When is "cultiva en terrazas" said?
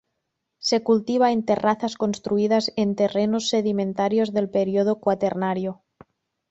0.81-1.95